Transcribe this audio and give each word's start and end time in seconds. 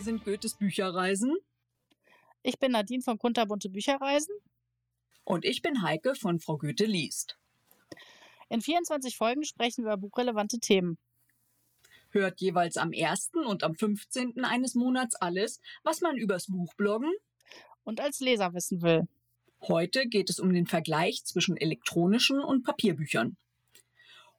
Wir 0.00 0.04
sind 0.04 0.24
Goethes 0.24 0.54
Bücherreisen. 0.54 1.36
Ich 2.42 2.58
bin 2.58 2.72
Nadine 2.72 3.02
von 3.02 3.18
Kunterbunte 3.18 3.68
Bücherreisen. 3.68 4.34
Und 5.24 5.44
ich 5.44 5.60
bin 5.60 5.82
Heike 5.82 6.14
von 6.14 6.40
Frau 6.40 6.56
Goethe 6.56 6.86
liest. 6.86 7.36
In 8.48 8.62
24 8.62 9.14
Folgen 9.14 9.44
sprechen 9.44 9.84
wir 9.84 9.92
über 9.92 9.98
buchrelevante 9.98 10.58
Themen. 10.58 10.96
Hört 12.08 12.40
jeweils 12.40 12.78
am 12.78 12.92
1. 12.96 13.32
und 13.46 13.62
am 13.62 13.74
15. 13.74 14.42
eines 14.42 14.74
Monats 14.74 15.16
alles, 15.16 15.60
was 15.82 16.00
man 16.00 16.16
übers 16.16 16.46
Buchbloggen 16.46 17.12
und 17.84 18.00
als 18.00 18.20
Leser 18.20 18.54
wissen 18.54 18.80
will. 18.80 19.06
Heute 19.68 20.06
geht 20.08 20.30
es 20.30 20.40
um 20.40 20.50
den 20.54 20.66
Vergleich 20.66 21.26
zwischen 21.26 21.58
elektronischen 21.58 22.38
und 22.40 22.62
Papierbüchern. 22.62 23.36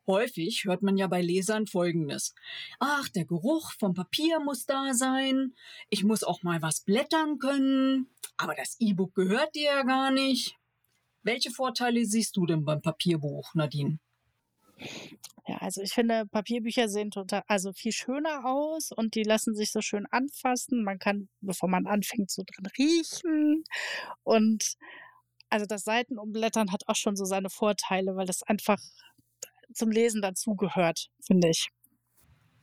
Häufig 0.08 0.66
hört 0.66 0.82
man 0.82 0.98
ja 0.98 1.08
bei 1.08 1.22
Lesern 1.22 1.68
Folgendes. 1.68 2.34
Ach, 2.80 3.08
der 3.10 3.26
Geruch 3.26 3.72
vom 3.80 3.94
Papier 3.94 4.40
muss 4.40 4.66
da 4.66 4.94
sein. 4.94 5.54
Ich 5.90 6.04
muss 6.04 6.24
auch 6.24 6.44
mal 6.44 6.62
was 6.62 6.82
blättern 6.82 7.38
können. 7.38 8.08
Aber 8.38 8.56
das 8.56 8.78
E-Book 8.80 9.14
gehört 9.14 9.54
dir 9.56 9.64
ja 9.64 9.84
gar 9.84 10.12
nicht. 10.12 10.56
Welche 11.24 11.52
Vorteile 11.52 12.04
siehst 12.06 12.36
du 12.36 12.46
denn 12.46 12.66
beim 12.66 12.82
Papierbuch, 12.82 13.54
Nadine? 13.54 14.00
Ja, 15.48 15.58
also 15.58 15.82
ich 15.82 15.94
finde, 15.94 16.26
Papierbücher 16.26 16.88
sehen 16.88 17.12
total, 17.12 17.44
also 17.48 17.74
viel 17.74 17.92
schöner 17.92 18.46
aus 18.46 18.92
und 18.92 19.16
die 19.16 19.24
lassen 19.24 19.56
sich 19.56 19.72
so 19.72 19.82
schön 19.82 20.06
anfassen. 20.12 20.84
Man 20.84 21.00
kann, 21.00 21.30
bevor 21.42 21.70
man 21.70 21.88
anfängt, 21.88 22.32
so 22.32 22.44
drin 22.44 22.68
riechen. 22.78 23.64
Und 24.24 24.78
also 25.50 25.66
das 25.66 25.84
Seitenumblättern 25.84 26.72
hat 26.72 26.88
auch 26.88 26.96
schon 26.96 27.16
so 27.16 27.26
seine 27.26 27.50
Vorteile, 27.50 28.16
weil 28.16 28.26
das 28.26 28.44
einfach 28.44 28.80
zum 29.74 29.92
Lesen 29.92 30.22
dazugehört, 30.22 31.10
finde 31.22 31.50
ich. 31.50 31.70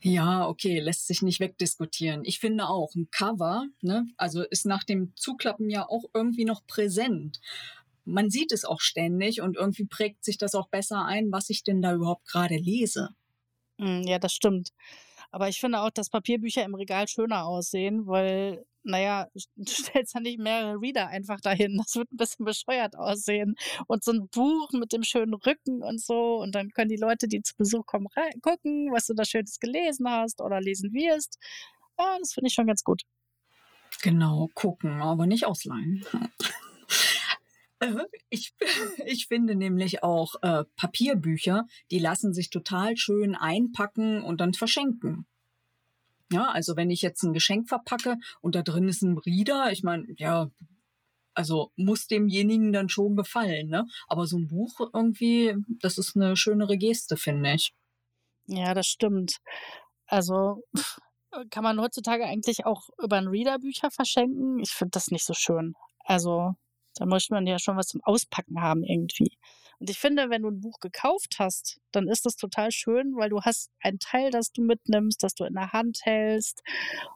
Ja, 0.01 0.47
okay, 0.47 0.78
lässt 0.78 1.09
sich 1.09 1.23
nicht 1.23 1.41
wegdiskutieren. 1.41 2.25
Ich 2.25 2.39
finde 2.39 2.69
auch, 2.69 2.95
ein 2.95 3.11
Cover, 3.11 3.67
ne, 3.81 4.06
also 4.17 4.42
ist 4.42 4.64
nach 4.64 4.84
dem 4.84 5.12
Zuklappen 5.17 5.70
ja 5.70 5.89
auch 5.89 6.05
irgendwie 6.14 6.45
noch 6.45 6.64
präsent. 6.67 7.41
Man 8.05 8.31
sieht 8.31 8.53
es 8.53 8.64
auch 8.64 8.81
ständig 8.81 9.41
und 9.41 9.56
irgendwie 9.56 9.84
prägt 9.84 10.25
sich 10.25 10.39
das 10.39 10.55
auch 10.55 10.69
besser 10.69 11.05
ein, 11.05 11.33
was 11.33 11.51
ich 11.51 11.64
denn 11.64 11.83
da 11.83 11.95
überhaupt 11.95 12.27
gerade 12.27 12.56
lese. 12.56 13.11
Hm, 13.79 14.03
ja, 14.06 14.19
das 14.19 14.33
stimmt. 14.33 14.70
Aber 15.31 15.48
ich 15.48 15.61
finde 15.61 15.81
auch, 15.81 15.91
dass 15.91 16.11
Papierbücher 16.11 16.64
im 16.64 16.75
Regal 16.75 17.09
schöner 17.09 17.45
aussehen, 17.45 18.06
weil 18.06 18.64
naja, 18.89 19.28
du 19.56 19.70
stellst 19.70 20.14
ja 20.14 20.20
nicht 20.20 20.39
mehrere 20.39 20.81
Reader 20.81 21.08
einfach 21.08 21.41
dahin. 21.41 21.77
Das 21.77 21.94
wird 21.94 22.11
ein 22.12 22.17
bisschen 22.17 22.44
bescheuert 22.44 22.97
aussehen. 22.97 23.55
Und 23.86 24.05
so 24.05 24.12
ein 24.12 24.28
Buch 24.28 24.70
mit 24.72 24.92
dem 24.92 25.03
schönen 25.03 25.34
Rücken 25.34 25.83
und 25.83 26.00
so. 26.00 26.39
Und 26.39 26.55
dann 26.55 26.70
können 26.70 26.89
die 26.89 26.97
Leute, 26.97 27.28
die 27.28 27.42
zu 27.42 27.55
Besuch 27.56 27.86
kommen, 27.86 28.08
gucken, 28.42 28.91
was 28.92 29.06
du 29.06 29.14
da 29.14 29.25
Schönes 29.25 29.58
gelesen 29.58 30.08
hast 30.08 30.41
oder 30.41 30.61
lesen 30.61 30.92
wirst. 30.92 31.39
Ja, 31.98 32.17
das 32.19 32.33
finde 32.33 32.48
ich 32.48 32.55
schon 32.55 32.67
ganz 32.67 32.83
gut. 32.83 33.03
Genau, 34.03 34.48
gucken, 34.55 35.02
aber 35.02 35.27
nicht 35.27 35.47
ausleihen. 35.47 36.05
Äh, 37.80 37.95
ich, 38.28 38.55
ich 39.06 39.27
finde 39.27 39.55
nämlich 39.55 40.02
auch 40.02 40.34
äh, 40.42 40.64
Papierbücher, 40.77 41.67
die 41.92 42.00
lassen 42.00 42.34
sich 42.34 42.50
total 42.50 42.97
schön 42.97 43.36
einpacken 43.36 44.23
und 44.23 44.41
dann 44.41 44.52
verschenken. 44.52 45.27
Ja, 46.30 46.50
also 46.50 46.76
wenn 46.76 46.90
ich 46.90 47.02
jetzt 47.02 47.22
ein 47.22 47.32
Geschenk 47.32 47.68
verpacke 47.68 48.16
und 48.40 48.54
da 48.54 48.62
drin 48.62 48.88
ist 48.88 49.02
ein 49.02 49.18
Rieder, 49.18 49.72
ich 49.72 49.82
meine, 49.82 50.06
ja, 50.16 50.50
also 51.34 51.72
muss 51.76 52.06
demjenigen 52.06 52.72
dann 52.72 52.88
schon 52.88 53.16
gefallen, 53.16 53.68
ne? 53.68 53.86
Aber 54.08 54.26
so 54.26 54.36
ein 54.36 54.48
Buch 54.48 54.80
irgendwie, 54.92 55.54
das 55.80 55.96
ist 55.96 56.16
eine 56.16 56.36
schönere 56.36 56.76
Geste, 56.76 57.16
finde 57.16 57.54
ich. 57.54 57.72
Ja, 58.46 58.74
das 58.74 58.86
stimmt. 58.86 59.36
Also 60.06 60.62
kann 61.50 61.62
man 61.62 61.80
heutzutage 61.80 62.24
eigentlich 62.24 62.67
auch 62.67 62.88
über 63.02 63.17
einen 63.17 63.28
Reader 63.28 63.58
Bücher 63.58 63.90
verschenken? 63.90 64.58
Ich 64.58 64.70
finde 64.70 64.92
das 64.92 65.11
nicht 65.11 65.24
so 65.24 65.34
schön. 65.34 65.74
Also 66.05 66.55
da 66.94 67.06
möchte 67.06 67.34
man 67.34 67.46
ja 67.46 67.58
schon 67.58 67.77
was 67.77 67.88
zum 67.88 68.02
Auspacken 68.02 68.61
haben 68.61 68.83
irgendwie. 68.83 69.30
Und 69.80 69.90
ich 69.90 69.98
finde, 69.98 70.28
wenn 70.28 70.42
du 70.42 70.48
ein 70.48 70.61
Buch 70.61 70.80
gekauft 70.80 71.36
hast, 71.39 71.80
dann 71.92 72.08
ist 72.08 72.27
das 72.27 72.36
total 72.36 72.72
schön, 72.72 73.14
weil 73.16 73.30
du 73.30 73.40
hast 73.42 73.70
ein 73.80 73.98
Teil, 73.98 74.30
das 74.30 74.50
du 74.50 74.62
mitnimmst, 74.62 75.22
das 75.22 75.34
du 75.34 75.44
in 75.44 75.55
der 75.55 75.72
Hand 75.72 76.00
hältst 76.02 76.62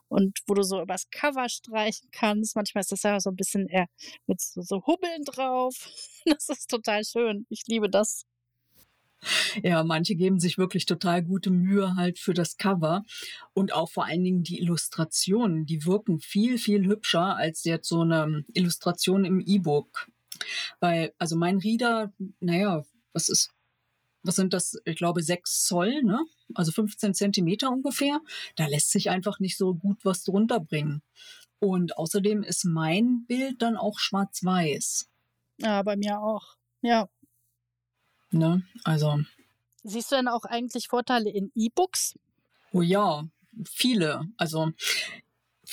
und 0.09 0.39
wo 0.47 0.55
du 0.55 0.63
so 0.63 0.81
übers 0.81 1.11
Cover 1.11 1.49
streichen 1.49 2.09
kannst. 2.13 2.55
Manchmal 2.55 2.83
ist 2.83 2.93
das 2.93 3.03
ja 3.03 3.19
so 3.19 3.31
ein 3.31 3.37
bisschen 3.37 3.67
eher 3.67 3.87
mit 4.27 4.41
so, 4.41 4.63
so 4.63 4.87
Hubbeln 4.87 5.25
drauf. 5.25 5.89
Das 6.25 6.49
ist 6.49 6.71
total 6.71 7.05
schön. 7.05 7.47
Ich 7.49 7.65
liebe 7.67 7.91
das. 7.91 8.27
Ja, 9.63 9.85
manche 9.85 10.15
geben 10.15 10.41
sich 10.41 10.59
wirklich 10.59 10.87
total 10.87 11.23
gute 11.23 11.51
Mühe 11.51 11.95
halt 11.97 12.19
für 12.19 12.35
das 12.35 12.57
Cover 12.57 13.05
und 13.55 13.73
auch 13.73 13.91
vor 13.91 14.05
allen 14.07 14.25
Dingen 14.25 14.43
die 14.43 14.61
Illustrationen, 14.61 15.65
die 15.67 15.85
wirken 15.85 16.19
viel, 16.19 16.59
viel 16.59 16.87
hübscher 16.87 17.37
als 17.37 17.65
jetzt 17.65 17.89
so 17.89 18.01
eine 18.01 18.45
Illustration 18.55 19.25
im 19.25 19.41
E-Book. 19.41 20.09
Weil, 20.81 21.15
also 21.19 21.37
mein 21.37 21.59
Reader, 21.59 22.13
naja, 22.41 22.85
was 23.13 23.29
ist, 23.29 23.51
was 24.23 24.37
sind 24.37 24.53
das? 24.53 24.77
Ich 24.85 24.97
glaube, 24.97 25.23
sechs 25.23 25.65
Zoll, 25.65 26.03
ne? 26.03 26.25
Also 26.55 26.73
15 26.73 27.15
Zentimeter 27.15 27.71
ungefähr. 27.71 28.21
Da 28.57 28.67
lässt 28.67 28.91
sich 28.91 29.11
einfach 29.11 29.41
nicht 29.41 29.57
so 29.57 29.75
gut 29.75 30.05
was 30.05 30.25
drunter 30.25 30.61
bringen. 30.61 31.03
Und 31.59 31.97
außerdem 31.97 32.43
ist 32.43 32.65
mein 32.65 33.25
Bild 33.27 33.63
dann 33.63 33.77
auch 33.77 33.99
schwarz-weiß. 33.99 35.09
Ja, 35.59 35.83
bei 35.83 35.97
mir 35.97 36.21
auch. 36.21 36.57
Ja. 36.81 37.09
Ne? 38.31 38.63
Also. 38.85 39.21
Siehst 39.85 40.11
du 40.11 40.17
denn 40.17 40.29
auch 40.29 40.45
eigentlich 40.45 40.89
Vorteile 40.89 41.31
in 41.31 41.53
E-Books? 41.55 42.19
Oh 42.73 42.83
ja, 42.83 43.25
viele. 43.65 44.27
Also 44.37 44.73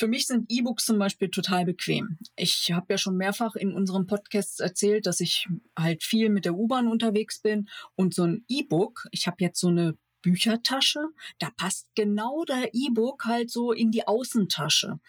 für 0.00 0.08
mich 0.08 0.26
sind 0.26 0.46
E-Books 0.48 0.86
zum 0.86 0.98
Beispiel 0.98 1.28
total 1.28 1.66
bequem. 1.66 2.16
Ich 2.34 2.72
habe 2.72 2.86
ja 2.88 2.96
schon 2.96 3.18
mehrfach 3.18 3.54
in 3.54 3.74
unserem 3.74 4.06
Podcast 4.06 4.62
erzählt, 4.62 5.04
dass 5.04 5.20
ich 5.20 5.46
halt 5.78 6.02
viel 6.02 6.30
mit 6.30 6.46
der 6.46 6.54
U-Bahn 6.54 6.88
unterwegs 6.88 7.42
bin 7.42 7.68
und 7.96 8.14
so 8.14 8.24
ein 8.24 8.42
E-Book, 8.48 9.08
ich 9.10 9.26
habe 9.26 9.36
jetzt 9.40 9.60
so 9.60 9.68
eine 9.68 9.98
Büchertasche, 10.22 11.00
da 11.38 11.50
passt 11.54 11.86
genau 11.94 12.44
der 12.44 12.70
E-Book 12.72 13.26
halt 13.26 13.50
so 13.50 13.72
in 13.72 13.90
die 13.90 14.08
Außentasche. 14.08 15.00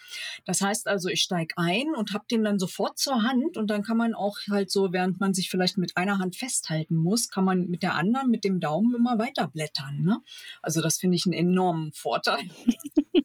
Das 0.43 0.59
heißt 0.59 0.89
also, 0.89 1.07
ich 1.07 1.21
steige 1.21 1.53
ein 1.57 1.95
und 1.95 2.11
habe 2.11 2.25
den 2.29 2.43
dann 2.43 2.59
sofort 2.59 2.99
zur 2.99 3.23
Hand 3.23 3.55
und 3.55 3.67
dann 3.67 3.83
kann 3.83 3.97
man 3.97 4.13
auch 4.13 4.39
halt 4.49 4.71
so, 4.71 4.91
während 4.91 5.21
man 5.21 5.33
sich 5.33 5.49
vielleicht 5.49 5.77
mit 5.77 5.95
einer 5.95 6.19
Hand 6.19 6.35
festhalten 6.35 6.97
muss, 6.97 7.29
kann 7.29 7.45
man 7.45 7.67
mit 7.67 7.81
der 7.81 7.95
anderen, 7.95 8.29
mit 8.29 8.43
dem 8.43 8.59
Daumen 8.59 8.93
immer 8.93 9.17
weiter 9.19 9.47
blättern. 9.47 10.01
Ne? 10.01 10.21
Also 10.61 10.81
das 10.81 10.97
finde 10.97 11.15
ich 11.15 11.25
einen 11.25 11.33
enormen 11.33 11.93
Vorteil. 11.93 12.43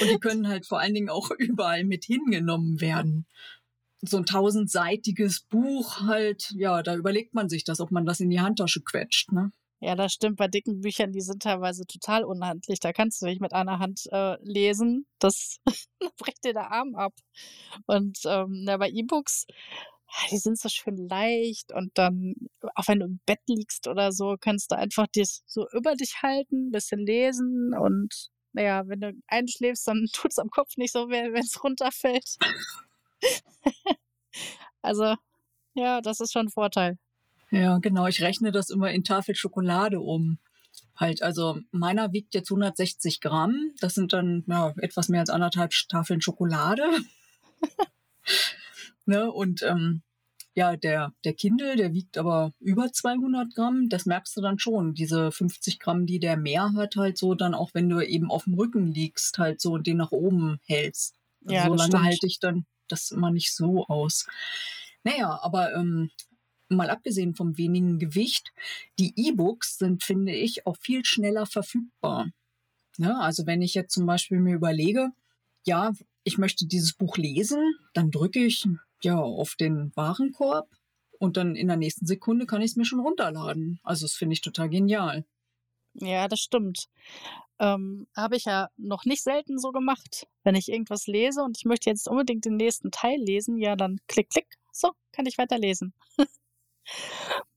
Und 0.00 0.10
die 0.10 0.18
können 0.18 0.48
halt 0.48 0.66
vor 0.66 0.80
allen 0.80 0.94
Dingen 0.94 1.10
auch 1.10 1.30
überall 1.38 1.84
mit 1.84 2.04
hingenommen 2.04 2.80
werden. 2.80 3.26
So 4.02 4.16
ein 4.16 4.26
tausendseitiges 4.26 5.40
Buch 5.40 6.00
halt, 6.00 6.52
ja, 6.56 6.82
da 6.82 6.96
überlegt 6.96 7.34
man 7.34 7.48
sich 7.48 7.64
das, 7.64 7.80
ob 7.80 7.90
man 7.90 8.04
das 8.04 8.20
in 8.20 8.30
die 8.30 8.40
Handtasche 8.40 8.82
quetscht, 8.82 9.32
ne? 9.32 9.52
Ja, 9.84 9.96
das 9.96 10.12
stimmt. 10.12 10.36
Bei 10.36 10.46
dicken 10.46 10.80
Büchern, 10.80 11.10
die 11.10 11.20
sind 11.20 11.42
teilweise 11.42 11.84
total 11.86 12.22
unhandlich. 12.24 12.78
Da 12.78 12.92
kannst 12.92 13.20
du 13.20 13.26
nicht 13.26 13.40
mit 13.40 13.52
einer 13.52 13.80
Hand 13.80 14.06
äh, 14.12 14.36
lesen. 14.40 15.06
Das 15.18 15.56
bricht 16.18 16.44
dir 16.44 16.52
der 16.52 16.70
Arm 16.70 16.94
ab. 16.94 17.12
Und 17.86 18.20
ähm, 18.24 18.64
ja, 18.64 18.76
bei 18.76 18.88
E-Books, 18.90 19.46
die 20.30 20.38
sind 20.38 20.56
so 20.58 20.68
schön 20.68 21.08
leicht 21.08 21.72
und 21.72 21.90
dann, 21.98 22.34
auch 22.76 22.86
wenn 22.86 23.00
du 23.00 23.06
im 23.06 23.20
Bett 23.26 23.40
liegst 23.48 23.88
oder 23.88 24.12
so, 24.12 24.36
kannst 24.40 24.70
du 24.70 24.76
einfach 24.76 25.06
das 25.14 25.42
so 25.46 25.66
über 25.72 25.94
dich 25.96 26.22
halten, 26.22 26.68
ein 26.68 26.70
bisschen 26.70 27.04
lesen 27.04 27.74
und 27.74 28.30
naja, 28.52 28.82
wenn 28.86 29.00
du 29.00 29.12
einschläfst, 29.26 29.86
dann 29.88 30.06
tut 30.12 30.32
es 30.32 30.38
am 30.38 30.50
Kopf 30.50 30.76
nicht 30.76 30.92
so 30.92 31.08
weh, 31.08 31.32
wenn 31.32 31.42
es 31.42 31.62
runterfällt. 31.62 32.38
also, 34.82 35.16
ja, 35.74 36.00
das 36.00 36.20
ist 36.20 36.32
schon 36.32 36.46
ein 36.46 36.50
Vorteil. 36.50 36.98
Ja, 37.50 37.78
genau. 37.78 38.06
Ich 38.06 38.22
rechne 38.22 38.50
das 38.50 38.70
immer 38.70 38.90
in 38.90 39.04
Tafel 39.04 39.34
Schokolade 39.34 40.00
um. 40.00 40.38
Halt, 40.96 41.22
also 41.22 41.58
meiner 41.70 42.12
wiegt 42.12 42.34
jetzt 42.34 42.50
160 42.50 43.20
Gramm. 43.20 43.72
Das 43.80 43.94
sind 43.94 44.12
dann 44.12 44.44
ja, 44.46 44.72
etwas 44.78 45.08
mehr 45.08 45.20
als 45.20 45.30
anderthalb 45.30 45.72
Tafeln 45.88 46.22
Schokolade. 46.22 46.84
ne? 49.06 49.30
Und 49.30 49.62
ähm, 49.62 50.02
ja, 50.54 50.76
der, 50.76 51.12
der 51.24 51.32
Kindle, 51.32 51.76
der 51.76 51.94
wiegt 51.94 52.18
aber 52.18 52.52
über 52.60 52.92
200 52.92 53.54
Gramm. 53.54 53.88
Das 53.88 54.04
merkst 54.04 54.36
du 54.36 54.42
dann 54.42 54.58
schon. 54.58 54.94
Diese 54.94 55.32
50 55.32 55.78
Gramm, 55.78 56.06
die 56.06 56.18
der 56.18 56.36
mehr 56.36 56.72
hat, 56.74 56.96
halt 56.96 57.16
so 57.16 57.34
dann 57.34 57.54
auch, 57.54 57.70
wenn 57.72 57.88
du 57.88 58.00
eben 58.00 58.30
auf 58.30 58.44
dem 58.44 58.54
Rücken 58.54 58.92
liegst, 58.92 59.38
halt 59.38 59.60
so 59.60 59.72
und 59.72 59.86
den 59.86 59.96
nach 59.96 60.12
oben 60.12 60.58
hältst. 60.66 61.14
Also 61.44 61.54
ja, 61.54 61.66
so 61.66 61.74
lange 61.74 62.02
halte 62.02 62.26
ich 62.26 62.38
dann 62.38 62.66
das 62.88 63.10
immer 63.10 63.30
nicht 63.30 63.54
so 63.54 63.86
aus. 63.86 64.26
Naja, 65.04 65.38
aber 65.42 65.74
ähm, 65.74 66.10
mal 66.68 66.90
abgesehen 66.90 67.34
vom 67.34 67.56
wenigen 67.56 67.98
Gewicht, 67.98 68.52
die 68.98 69.14
E-Books 69.16 69.78
sind, 69.78 70.02
finde 70.02 70.34
ich, 70.34 70.66
auch 70.66 70.76
viel 70.76 71.04
schneller 71.04 71.46
verfügbar. 71.46 72.28
Ja, 72.98 73.18
also 73.20 73.46
wenn 73.46 73.62
ich 73.62 73.74
jetzt 73.74 73.94
zum 73.94 74.04
Beispiel 74.04 74.38
mir 74.38 74.54
überlege, 74.54 75.10
ja, 75.64 75.92
ich 76.24 76.36
möchte 76.38 76.66
dieses 76.66 76.92
Buch 76.92 77.16
lesen, 77.16 77.74
dann 77.94 78.10
drücke 78.10 78.44
ich 78.44 78.66
ja, 79.04 79.18
auf 79.18 79.54
den 79.56 79.94
Warenkorb 79.96 80.68
und 81.18 81.36
dann 81.36 81.54
in 81.54 81.68
der 81.68 81.76
nächsten 81.76 82.06
Sekunde 82.06 82.46
kann 82.46 82.62
ich 82.62 82.72
es 82.72 82.76
mir 82.76 82.84
schon 82.84 83.00
runterladen. 83.00 83.80
Also 83.82 84.04
das 84.04 84.14
finde 84.14 84.34
ich 84.34 84.40
total 84.40 84.68
genial. 84.68 85.24
Ja, 85.94 86.26
das 86.26 86.40
stimmt. 86.40 86.88
Ähm, 87.58 88.08
habe 88.16 88.36
ich 88.36 88.46
ja 88.46 88.70
noch 88.76 89.04
nicht 89.04 89.22
selten 89.22 89.58
so 89.58 89.72
gemacht. 89.72 90.26
Wenn 90.42 90.54
ich 90.54 90.68
irgendwas 90.68 91.06
lese 91.06 91.42
und 91.42 91.58
ich 91.58 91.64
möchte 91.64 91.90
jetzt 91.90 92.08
unbedingt 92.08 92.44
den 92.44 92.56
nächsten 92.56 92.90
Teil 92.90 93.20
lesen, 93.20 93.58
ja, 93.58 93.76
dann 93.76 94.00
klick, 94.08 94.30
klick, 94.30 94.46
so, 94.72 94.92
kann 95.12 95.26
ich 95.26 95.38
weiterlesen. 95.38 95.94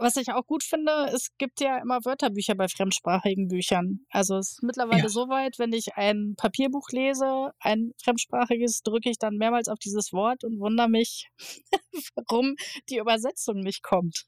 Was 0.00 0.16
ich 0.16 0.32
auch 0.32 0.46
gut 0.46 0.62
finde, 0.62 0.92
es 1.12 1.36
gibt 1.38 1.60
ja 1.60 1.78
immer 1.78 1.98
Wörterbücher 2.04 2.54
bei 2.54 2.68
fremdsprachigen 2.68 3.48
Büchern. 3.48 4.06
Also 4.10 4.36
es 4.36 4.52
ist 4.52 4.62
mittlerweile 4.62 5.02
Ja. 5.02 5.08
so 5.08 5.28
weit, 5.28 5.58
wenn 5.58 5.72
ich 5.72 5.96
ein 5.96 6.34
Papierbuch 6.36 6.88
lese, 6.90 7.50
ein 7.58 7.92
fremdsprachiges, 8.02 8.82
drücke 8.82 9.10
ich 9.10 9.18
dann 9.18 9.36
mehrmals 9.36 9.66
auf 9.68 9.78
dieses 9.80 10.12
Wort 10.12 10.44
und 10.44 10.60
wundere 10.60 10.88
mich, 10.88 11.28
warum 12.14 12.54
die 12.88 12.98
Übersetzung 12.98 13.60
nicht 13.60 13.82
kommt. 13.82 14.24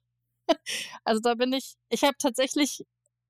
Also 1.04 1.20
da 1.20 1.36
bin 1.36 1.52
ich, 1.52 1.74
ich 1.90 2.02
habe 2.02 2.16
tatsächlich, 2.18 2.84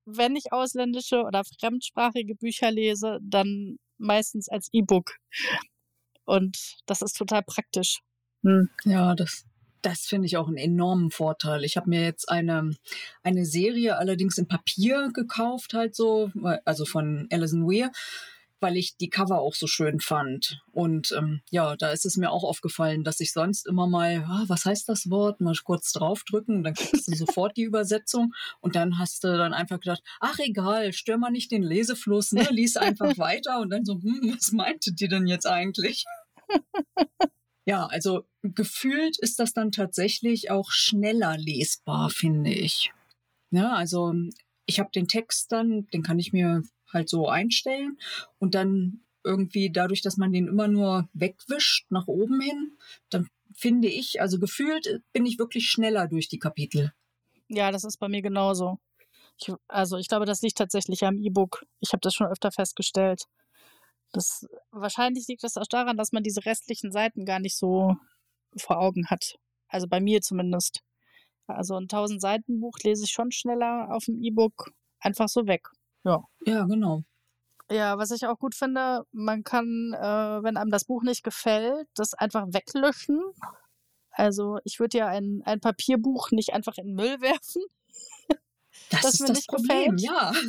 wenn 0.07 0.35
ich 0.37 0.53
ausländische 0.53 1.23
oder 1.23 1.43
fremdsprachige 1.61 2.35
Bücher 2.35 2.71
lese, 2.71 3.19
dann 3.23 3.77
meistens 3.99 4.49
als 4.49 4.69
E-Book. 4.73 5.13
Und 6.25 6.57
das 6.87 7.03
ist 7.03 7.17
total 7.17 7.43
praktisch. 7.43 7.99
Hm. 8.43 8.71
Ja, 8.85 9.15
das, 9.15 9.45
das 9.83 10.01
finde 10.01 10.27
ich 10.27 10.37
auch 10.37 10.49
einen 10.49 10.57
enormen 10.57 11.11
Vorteil. 11.11 11.65
Ich 11.65 11.77
habe 11.77 11.91
mir 11.91 12.03
jetzt 12.03 12.29
eine, 12.29 12.71
eine 13.23 13.45
Serie 13.45 13.97
allerdings 13.99 14.39
in 14.39 14.49
Papier 14.49 15.11
gekauft, 15.13 15.75
halt 15.75 15.95
so, 15.95 16.31
also 16.65 16.85
von 16.85 17.27
Alison 17.31 17.67
Weir, 17.67 17.91
weil 18.61 18.77
ich 18.77 18.97
die 18.97 19.09
Cover 19.09 19.41
auch 19.41 19.55
so 19.55 19.67
schön 19.67 20.01
fand. 20.01 20.63
Und 20.73 21.13
ähm, 21.17 21.41
ja, 21.51 21.77
da 21.77 21.91
ist 21.91 22.05
es 22.05 22.17
mir 22.17 22.31
auch 22.31 22.45
aufgefallen, 22.45 23.05
dass 23.05 23.21
ich 23.21 23.33
sonst 23.33 23.67
immer 23.67 23.87
mal, 23.87 24.25
ah, 24.29 24.45
was 24.49 24.67
heißt 24.67 24.89
das 24.89 25.09
Wort, 25.11 25.41
mal 25.41 25.55
kurz 25.65 25.93
draufdrücken 25.93 26.63
dann 26.63 26.75
kriegst 26.75 27.09
du 27.09 27.17
sofort 27.17 27.57
die 27.57 27.63
Übersetzung 27.63 28.35
und 28.61 28.77
dann 28.77 28.99
hast 28.99 29.25
du 29.25 29.37
dann 29.37 29.55
einfach 29.55 29.81
gedacht, 29.81 30.03
ach 30.21 30.39
egal, 30.39 30.93
stör 30.93 31.17
mal 31.17 31.31
nicht 31.31 31.51
den 31.51 31.63
Lesefluss, 31.63 32.33
ne? 32.33 32.47
lies 32.51 32.77
einfach 32.77 33.17
weiter 33.19 33.61
und 33.61 33.71
dann 33.71 33.85
so, 33.85 33.95
hm, 33.95 34.35
was 34.37 34.53
meinte 34.53 34.93
die 34.93 35.09
denn 35.09 35.27
jetzt 35.27 35.47
eigentlich? 35.47 36.05
Ja, 37.67 37.87
also 37.87 38.25
gefühlt 38.43 39.19
ist 39.19 39.39
das 39.39 39.53
dann 39.53 39.73
tatsächlich 39.73 40.51
auch 40.51 40.71
schneller 40.71 41.37
lesbar, 41.37 42.11
finde 42.11 42.51
ich. 42.51 42.93
Ja, 43.51 43.75
also 43.75 44.15
ich 44.67 44.79
habe 44.81 44.91
den 44.95 45.09
Text 45.09 45.53
dann, 45.53 45.87
den 45.89 46.03
kann 46.03 46.19
ich 46.19 46.33
mir 46.33 46.63
halt 46.93 47.09
so 47.09 47.29
einstellen 47.29 47.99
und 48.39 48.55
dann 48.55 49.05
irgendwie 49.25 49.71
dadurch, 49.71 50.03
dass 50.03 50.17
man 50.17 50.33
den 50.33 50.49
immer 50.49 50.69
nur 50.69 51.09
wegwischt 51.13 51.91
nach 51.91 52.07
oben 52.07 52.41
hin, 52.41 52.79
dann 53.11 53.29
finde 53.53 53.89
ich, 53.89 54.21
also 54.21 54.39
gefühlt 54.39 55.03
bin 55.13 55.27
ich 55.27 55.39
wirklich 55.39 55.69
schneller 55.69 56.09
durch 56.09 56.29
die 56.29 56.39
Kapitel. 56.39 56.93
Ja, 57.49 57.71
das 57.73 57.85
ist 57.85 57.99
bei 57.99 58.09
mir 58.09 58.23
genauso. 58.23 58.79
Ich, 59.39 59.53
also 59.69 59.97
ich 59.97 60.09
glaube, 60.09 60.25
das 60.25 60.43
liegt 60.43 60.59
tatsächlich 60.59 61.05
am 61.05 61.19
E-Book. 61.19 61.65
Ich 61.81 61.93
habe 61.93 62.01
das 62.01 62.15
schon 62.15 62.29
öfter 62.29 62.53
festgestellt. 62.53 63.25
Das, 64.13 64.47
wahrscheinlich 64.71 65.27
liegt 65.29 65.45
das 65.45 65.57
auch 65.57 65.67
daran, 65.67 65.97
dass 65.97 66.13
man 66.13 66.23
diese 66.23 66.45
restlichen 66.45 66.93
Seiten 66.93 67.25
gar 67.25 67.41
nicht 67.41 67.57
so 67.57 67.97
vor 68.57 68.79
Augen 68.79 69.07
hat. 69.09 69.37
Also 69.69 69.87
bei 69.87 70.01
mir 70.01 70.21
zumindest. 70.21 70.81
Also 71.47 71.75
ein 71.77 71.85
1000 71.85 72.21
Seiten 72.21 72.61
Buch 72.61 72.79
lese 72.83 73.05
ich 73.05 73.11
schon 73.11 73.33
schneller 73.33 73.89
auf 73.95 74.05
dem 74.05 74.23
E-Book 74.23 74.73
einfach 75.01 75.29
so 75.29 75.47
weg. 75.47 75.69
Ja. 76.05 76.25
Ja, 76.47 76.65
genau. 76.65 77.03
Ja, 77.71 77.99
was 77.99 78.11
ich 78.11 78.27
auch 78.27 78.39
gut 78.39 78.55
finde, 78.55 79.05
man 79.13 79.45
kann, 79.45 79.93
äh, 79.95 80.43
wenn 80.43 80.57
einem 80.57 80.71
das 80.71 80.85
Buch 80.85 81.03
nicht 81.03 81.23
gefällt, 81.23 81.89
das 81.95 82.15
einfach 82.15 82.47
weglöschen. 82.53 83.21
Also 84.11 84.59
ich 84.65 84.81
würde 84.81 84.99
ja 84.99 85.07
ein, 85.07 85.43
ein 85.45 85.61
Papierbuch 85.61 86.31
nicht 86.33 86.53
einfach 86.53 86.79
in 86.79 86.87
den 86.89 86.95
Müll 86.97 87.21
werfen. 87.21 87.63
Das, 88.91 89.03
Das 89.03 89.15
ist 89.15 89.21
mir 89.21 89.27
das 89.29 89.37
nicht 89.39 89.49
Problem, 89.49 89.97
gefällt. 89.97 90.01
ja. 90.03 90.33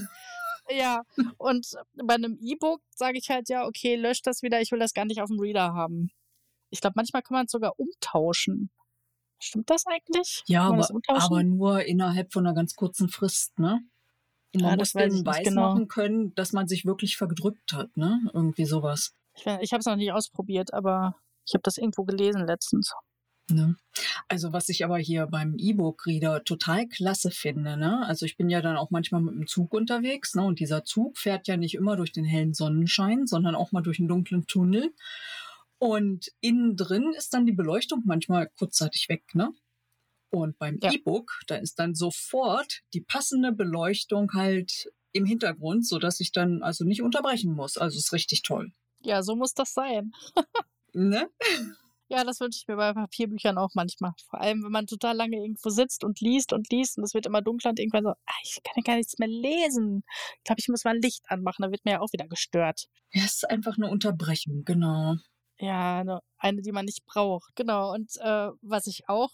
Ja, 0.69 1.01
und 1.37 1.67
bei 1.95 2.13
einem 2.13 2.37
E-Book 2.39 2.81
sage 2.95 3.17
ich 3.17 3.29
halt 3.29 3.49
ja, 3.49 3.65
okay, 3.65 3.95
löscht 3.95 4.25
das 4.25 4.41
wieder, 4.41 4.61
ich 4.61 4.71
will 4.71 4.79
das 4.79 4.93
gar 4.93 5.05
nicht 5.05 5.21
auf 5.21 5.27
dem 5.27 5.39
Reader 5.39 5.73
haben. 5.73 6.11
Ich 6.71 6.81
glaube, 6.81 6.93
manchmal 6.95 7.21
kann 7.21 7.35
man 7.35 7.45
es 7.45 7.51
sogar 7.51 7.79
umtauschen. 7.79 8.71
Stimmt 9.39 9.69
das 9.69 9.85
eigentlich? 9.85 10.43
Ja, 10.47 10.63
aber, 10.63 10.77
das 10.77 10.91
aber 11.23 11.43
nur 11.43 11.83
innerhalb 11.83 12.31
von 12.31 12.45
einer 12.45 12.55
ganz 12.55 12.75
kurzen 12.75 13.09
Frist, 13.09 13.57
ne? 13.59 13.81
Und 14.53 14.61
man 14.61 14.71
Ja, 14.71 14.77
muss 14.77 14.93
denen 14.93 15.25
weiß 15.25 15.43
genau. 15.43 15.69
machen 15.69 15.87
können, 15.87 16.33
dass 16.35 16.53
man 16.53 16.67
sich 16.67 16.85
wirklich 16.85 17.17
verdrückt 17.17 17.73
hat, 17.73 17.95
ne? 17.95 18.19
Irgendwie 18.33 18.65
sowas. 18.65 19.13
Ich, 19.35 19.45
ich 19.45 19.71
habe 19.71 19.79
es 19.79 19.85
noch 19.85 19.95
nicht 19.95 20.11
ausprobiert, 20.11 20.73
aber 20.73 21.15
ich 21.45 21.53
habe 21.53 21.63
das 21.63 21.77
irgendwo 21.77 22.03
gelesen 22.03 22.45
letztens. 22.45 22.93
Ne? 23.49 23.75
Also 24.27 24.53
was 24.53 24.69
ich 24.69 24.85
aber 24.85 24.97
hier 24.97 25.27
beim 25.27 25.55
E-Book-Reader 25.57 26.43
total 26.43 26.87
klasse 26.87 27.31
finde, 27.31 27.77
ne? 27.77 28.05
Also 28.05 28.25
ich 28.25 28.37
bin 28.37 28.49
ja 28.49 28.61
dann 28.61 28.77
auch 28.77 28.91
manchmal 28.91 29.21
mit 29.21 29.33
dem 29.33 29.47
Zug 29.47 29.73
unterwegs, 29.73 30.35
ne? 30.35 30.43
Und 30.43 30.59
dieser 30.59 30.83
Zug 30.83 31.17
fährt 31.17 31.47
ja 31.47 31.57
nicht 31.57 31.75
immer 31.75 31.95
durch 31.95 32.11
den 32.11 32.25
hellen 32.25 32.53
Sonnenschein, 32.53 33.27
sondern 33.27 33.55
auch 33.55 33.71
mal 33.71 33.81
durch 33.81 33.99
einen 33.99 34.07
dunklen 34.07 34.45
Tunnel. 34.47 34.93
Und 35.81 36.31
innen 36.41 36.75
drin 36.75 37.11
ist 37.17 37.33
dann 37.33 37.47
die 37.47 37.53
Beleuchtung 37.53 38.03
manchmal 38.05 38.47
kurzzeitig 38.59 39.09
weg, 39.09 39.23
ne? 39.33 39.51
Und 40.29 40.59
beim 40.59 40.77
Ja. 40.79 40.91
E-Book, 40.93 41.39
da 41.47 41.55
ist 41.55 41.79
dann 41.79 41.95
sofort 41.95 42.81
die 42.93 43.01
passende 43.01 43.51
Beleuchtung 43.51 44.31
halt 44.33 44.93
im 45.11 45.25
Hintergrund, 45.25 45.87
so 45.87 45.97
dass 45.97 46.19
ich 46.19 46.31
dann 46.31 46.61
also 46.61 46.85
nicht 46.85 47.01
unterbrechen 47.01 47.53
muss. 47.53 47.77
Also 47.79 47.97
ist 47.97 48.13
richtig 48.13 48.43
toll. 48.43 48.71
Ja, 49.03 49.23
so 49.23 49.35
muss 49.35 49.55
das 49.55 49.73
sein. 49.73 50.11
Ne? 50.93 51.29
Ja, 52.09 52.25
das 52.25 52.41
wünsche 52.41 52.59
ich 52.61 52.67
mir 52.67 52.75
bei 52.75 52.93
Papierbüchern 52.93 53.57
auch 53.57 53.71
manchmal. 53.73 54.11
Vor 54.29 54.39
allem, 54.39 54.63
wenn 54.63 54.71
man 54.71 54.85
total 54.85 55.15
lange 55.15 55.37
irgendwo 55.37 55.69
sitzt 55.69 56.03
und 56.03 56.19
liest 56.19 56.53
und 56.53 56.69
liest 56.69 56.97
und 56.97 57.05
es 57.05 57.13
wird 57.13 57.25
immer 57.25 57.41
dunkler 57.41 57.71
und 57.71 57.79
irgendwann 57.79 58.03
so, 58.03 58.09
ah, 58.09 58.39
ich 58.43 58.59
kann 58.63 58.73
ja 58.75 58.83
gar 58.83 58.97
nichts 58.97 59.17
mehr 59.17 59.29
lesen. 59.29 60.03
Ich 60.37 60.43
glaube, 60.43 60.59
ich 60.59 60.67
muss 60.67 60.83
mal 60.83 60.93
ein 60.93 61.01
Licht 61.01 61.23
anmachen, 61.29 61.63
dann 61.63 61.71
wird 61.71 61.85
mir 61.85 61.91
ja 61.93 61.99
auch 62.01 62.11
wieder 62.11 62.27
gestört. 62.27 62.87
Ja, 63.13 63.23
es 63.23 63.35
ist 63.35 63.49
einfach 63.49 63.77
eine 63.77 63.89
Unterbrechung, 63.89 64.63
genau. 64.63 65.15
Ja, 65.61 66.21
eine, 66.39 66.61
die 66.63 66.71
man 66.71 66.85
nicht 66.85 67.05
braucht. 67.05 67.55
Genau. 67.55 67.93
Und 67.93 68.17
äh, 68.17 68.49
was 68.61 68.87
ich 68.87 69.07
auch 69.07 69.29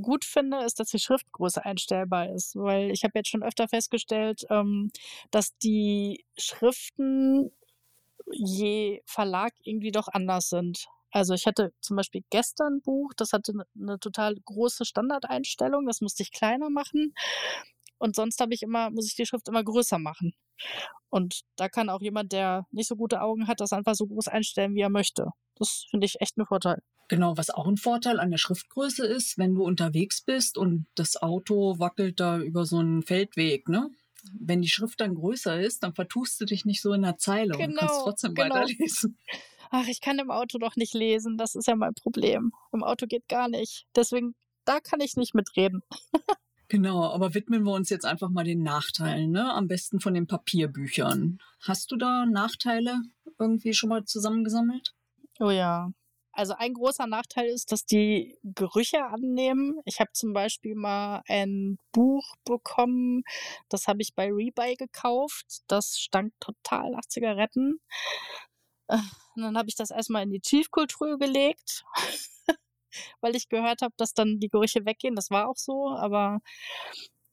gut 0.00 0.24
finde, 0.24 0.64
ist, 0.64 0.80
dass 0.80 0.88
die 0.90 0.98
Schriftgröße 0.98 1.64
einstellbar 1.64 2.30
ist, 2.30 2.56
weil 2.56 2.90
ich 2.90 3.04
habe 3.04 3.12
jetzt 3.16 3.28
schon 3.28 3.42
öfter 3.42 3.68
festgestellt, 3.68 4.46
ähm, 4.48 4.90
dass 5.30 5.58
die 5.58 6.24
Schriften 6.38 7.52
je 8.32 9.02
Verlag 9.06 9.52
irgendwie 9.62 9.92
doch 9.92 10.08
anders 10.08 10.48
sind. 10.48 10.86
Also 11.10 11.34
ich 11.34 11.46
hatte 11.46 11.72
zum 11.80 11.96
Beispiel 11.96 12.22
gestern 12.30 12.76
ein 12.76 12.82
Buch, 12.82 13.12
das 13.16 13.32
hatte 13.32 13.52
eine, 13.52 13.64
eine 13.78 13.98
total 13.98 14.36
große 14.36 14.84
Standardeinstellung, 14.86 15.86
das 15.86 16.00
musste 16.00 16.22
ich 16.22 16.32
kleiner 16.32 16.70
machen. 16.70 17.14
Und 17.98 18.16
sonst 18.16 18.40
habe 18.40 18.54
ich 18.54 18.62
immer, 18.62 18.90
muss 18.90 19.06
ich 19.06 19.16
die 19.16 19.26
Schrift 19.26 19.48
immer 19.48 19.64
größer 19.64 19.98
machen. 19.98 20.32
Und 21.10 21.40
da 21.56 21.68
kann 21.68 21.88
auch 21.88 22.00
jemand, 22.00 22.32
der 22.32 22.66
nicht 22.70 22.88
so 22.88 22.96
gute 22.96 23.20
Augen 23.22 23.46
hat, 23.46 23.60
das 23.60 23.72
einfach 23.72 23.94
so 23.94 24.06
groß 24.06 24.28
einstellen, 24.28 24.74
wie 24.74 24.80
er 24.80 24.90
möchte. 24.90 25.28
Das 25.56 25.86
finde 25.90 26.06
ich 26.06 26.20
echt 26.20 26.36
ein 26.36 26.46
Vorteil. 26.46 26.82
Genau, 27.08 27.36
was 27.38 27.50
auch 27.50 27.66
ein 27.66 27.78
Vorteil 27.78 28.20
an 28.20 28.30
der 28.30 28.38
Schriftgröße 28.38 29.06
ist, 29.06 29.38
wenn 29.38 29.54
du 29.54 29.64
unterwegs 29.64 30.22
bist 30.22 30.58
und 30.58 30.86
das 30.94 31.16
Auto 31.16 31.78
wackelt 31.78 32.20
da 32.20 32.38
über 32.38 32.66
so 32.66 32.78
einen 32.78 33.02
Feldweg, 33.02 33.68
ne? 33.68 33.90
Wenn 34.38 34.60
die 34.60 34.68
Schrift 34.68 35.00
dann 35.00 35.14
größer 35.14 35.58
ist, 35.60 35.82
dann 35.82 35.94
vertust 35.94 36.40
du 36.40 36.44
dich 36.44 36.64
nicht 36.64 36.82
so 36.82 36.92
in 36.92 37.02
der 37.02 37.16
Zeile 37.16 37.54
und 37.54 37.60
kannst 37.60 37.78
Genau, 37.78 38.02
trotzdem 38.02 38.34
genau. 38.34 38.56
weiterlesen. 38.56 39.16
Ach, 39.70 39.86
ich 39.86 40.00
kann 40.00 40.18
im 40.18 40.30
Auto 40.30 40.58
doch 40.58 40.76
nicht 40.76 40.92
lesen. 40.92 41.38
Das 41.38 41.54
ist 41.54 41.66
ja 41.66 41.76
mein 41.76 41.94
Problem. 41.94 42.52
Im 42.72 42.82
Auto 42.82 43.06
geht 43.06 43.28
gar 43.28 43.48
nicht. 43.48 43.86
Deswegen, 43.94 44.34
da 44.64 44.80
kann 44.80 45.00
ich 45.00 45.16
nicht 45.16 45.34
mitreden. 45.34 45.82
Genau, 46.68 47.04
aber 47.04 47.34
widmen 47.34 47.64
wir 47.64 47.72
uns 47.72 47.88
jetzt 47.88 48.04
einfach 48.04 48.28
mal 48.28 48.44
den 48.44 48.62
Nachteilen, 48.62 49.30
ne? 49.30 49.52
Am 49.52 49.68
besten 49.68 50.00
von 50.00 50.12
den 50.14 50.26
Papierbüchern. 50.26 51.38
Hast 51.62 51.90
du 51.90 51.96
da 51.96 52.26
Nachteile 52.26 53.00
irgendwie 53.38 53.72
schon 53.72 53.88
mal 53.88 54.04
zusammengesammelt? 54.04 54.94
Oh 55.40 55.50
ja. 55.50 55.90
Also 56.32 56.54
ein 56.56 56.74
großer 56.74 57.06
Nachteil 57.06 57.46
ist, 57.48 57.72
dass 57.72 57.84
die 57.84 58.38
Gerüche 58.44 59.04
annehmen. 59.06 59.80
Ich 59.86 59.98
habe 59.98 60.12
zum 60.12 60.32
Beispiel 60.32 60.74
mal 60.76 61.22
ein 61.26 61.78
Buch 61.90 62.36
bekommen, 62.44 63.22
das 63.68 63.88
habe 63.88 64.02
ich 64.02 64.14
bei 64.14 64.26
Rebuy 64.30 64.76
gekauft. 64.76 65.62
Das 65.66 65.98
stank 65.98 66.32
total 66.38 66.90
nach 66.92 67.06
Zigaretten. 67.08 67.80
Äh, 68.88 68.98
Und 69.34 69.42
dann 69.42 69.56
habe 69.58 69.68
ich 69.68 69.74
das 69.74 69.90
erstmal 69.90 70.22
in 70.24 70.30
die 70.30 70.40
Tiefkultur 70.40 71.18
gelegt, 71.18 71.84
weil 73.20 73.36
ich 73.36 73.48
gehört 73.48 73.82
habe, 73.82 73.94
dass 73.96 74.14
dann 74.14 74.38
die 74.38 74.48
Gerüche 74.48 74.84
weggehen. 74.84 75.14
Das 75.14 75.30
war 75.30 75.48
auch 75.48 75.56
so, 75.56 75.88
aber 75.90 76.40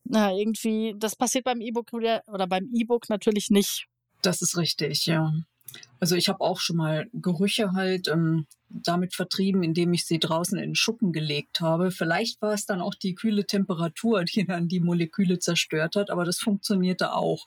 na, 0.04 0.32
irgendwie, 0.32 0.94
das 0.96 1.16
passiert 1.16 1.44
beim 1.44 1.60
E-Book 1.60 1.92
oder 1.92 2.46
beim 2.46 2.68
E-Book 2.72 3.08
natürlich 3.08 3.50
nicht. 3.50 3.86
Das 4.22 4.42
ist 4.42 4.56
richtig, 4.56 5.06
ja. 5.06 5.32
Also 5.98 6.14
ich 6.14 6.28
habe 6.28 6.40
auch 6.40 6.60
schon 6.60 6.76
mal 6.76 7.08
Gerüche 7.12 7.72
halt 7.72 8.08
ähm, 8.08 8.46
damit 8.68 9.14
vertrieben, 9.14 9.62
indem 9.62 9.92
ich 9.92 10.06
sie 10.06 10.18
draußen 10.18 10.58
in 10.58 10.70
den 10.70 10.74
Schuppen 10.74 11.12
gelegt 11.12 11.60
habe. 11.60 11.90
Vielleicht 11.90 12.40
war 12.42 12.52
es 12.52 12.66
dann 12.66 12.80
auch 12.80 12.94
die 12.94 13.14
kühle 13.14 13.46
Temperatur, 13.46 14.24
die 14.24 14.44
dann 14.44 14.68
die 14.68 14.80
Moleküle 14.80 15.38
zerstört 15.38 15.96
hat, 15.96 16.10
aber 16.10 16.24
das 16.24 16.38
funktionierte 16.38 17.12
auch. 17.12 17.46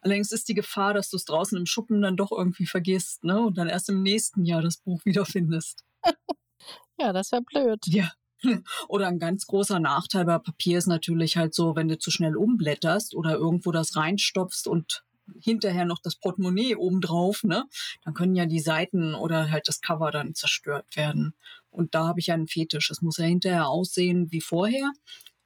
Allerdings 0.00 0.32
ist 0.32 0.48
die 0.48 0.54
Gefahr, 0.54 0.94
dass 0.94 1.10
du 1.10 1.16
es 1.16 1.24
draußen 1.24 1.56
im 1.56 1.66
Schuppen 1.66 2.02
dann 2.02 2.16
doch 2.16 2.32
irgendwie 2.32 2.66
vergisst, 2.66 3.22
ne? 3.22 3.40
Und 3.40 3.56
dann 3.56 3.68
erst 3.68 3.88
im 3.88 4.02
nächsten 4.02 4.44
Jahr 4.44 4.62
das 4.62 4.78
Buch 4.78 5.04
wiederfindest. 5.04 5.84
Ja, 7.02 7.12
das 7.12 7.32
wäre 7.32 7.42
blöd. 7.42 7.80
Ja, 7.86 8.12
Oder 8.88 9.08
ein 9.08 9.18
ganz 9.18 9.46
großer 9.46 9.80
Nachteil 9.80 10.24
bei 10.24 10.38
Papier 10.38 10.78
ist 10.78 10.86
natürlich 10.86 11.36
halt 11.36 11.54
so, 11.54 11.76
wenn 11.76 11.88
du 11.88 11.98
zu 11.98 12.10
schnell 12.10 12.36
umblätterst 12.36 13.14
oder 13.14 13.34
irgendwo 13.34 13.70
das 13.70 13.96
reinstopfst 13.96 14.66
und 14.66 15.04
hinterher 15.40 15.84
noch 15.84 16.00
das 16.02 16.16
Portemonnaie 16.16 16.76
obendrauf, 16.76 17.44
ne? 17.44 17.64
Dann 18.04 18.14
können 18.14 18.34
ja 18.34 18.46
die 18.46 18.60
Seiten 18.60 19.14
oder 19.14 19.50
halt 19.50 19.68
das 19.68 19.80
Cover 19.80 20.10
dann 20.10 20.34
zerstört 20.34 20.96
werden. 20.96 21.34
Und 21.70 21.94
da 21.94 22.06
habe 22.06 22.20
ich 22.20 22.26
ja 22.26 22.34
einen 22.34 22.48
Fetisch. 22.48 22.90
Es 22.90 23.02
muss 23.02 23.18
ja 23.18 23.24
hinterher 23.24 23.68
aussehen 23.68 24.30
wie 24.30 24.40
vorher. 24.40 24.90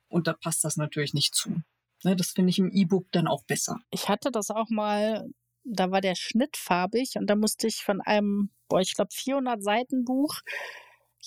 Und 0.09 0.27
da 0.27 0.33
passt 0.33 0.65
das 0.65 0.77
natürlich 0.77 1.15
nicht 1.15 1.35
zu. 1.35 1.63
Ne, 2.05 2.17
das 2.17 2.31
finde 2.31 2.51
ich 2.51 2.59
im 2.59 2.71
E-Book 2.71 3.07
dann 3.13 3.27
auch 3.27 3.45
besser. 3.45 3.79
Ich 3.91 4.09
hatte 4.09 4.31
das 4.31 4.51
auch 4.51 4.71
mal, 4.71 5.29
da 5.65 5.91
war 5.91 6.01
der 6.01 6.15
Schnitt 6.15 6.57
farbig 6.57 7.17
und 7.17 7.29
da 7.29 7.37
musste 7.37 7.67
ich 7.67 7.83
von 7.83 8.01
einem, 8.01 8.51
boah, 8.69 8.81
ich 8.81 8.95
glaube 8.95 9.11
400 9.13 9.63
Seiten 9.63 10.05
Buch 10.05 10.41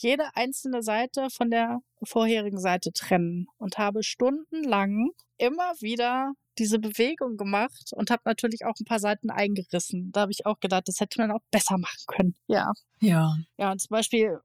jede 0.01 0.35
einzelne 0.35 0.83
Seite 0.83 1.29
von 1.29 1.49
der 1.49 1.79
vorherigen 2.03 2.59
Seite 2.59 2.91
trennen 2.93 3.47
und 3.57 3.77
habe 3.77 4.03
stundenlang 4.03 5.11
immer 5.37 5.73
wieder 5.79 6.33
diese 6.57 6.79
Bewegung 6.79 7.37
gemacht 7.37 7.91
und 7.93 8.11
habe 8.11 8.21
natürlich 8.25 8.65
auch 8.65 8.75
ein 8.79 8.85
paar 8.85 8.99
Seiten 8.99 9.29
eingerissen. 9.29 10.11
Da 10.11 10.21
habe 10.21 10.31
ich 10.31 10.45
auch 10.45 10.59
gedacht, 10.59 10.87
das 10.87 10.99
hätte 10.99 11.21
man 11.21 11.31
auch 11.31 11.41
besser 11.51 11.77
machen 11.77 12.03
können. 12.07 12.35
Ja. 12.47 12.73
Ja. 12.99 13.33
Ja, 13.57 13.71
und 13.71 13.79
zum 13.79 13.89
Beispiel, 13.89 14.39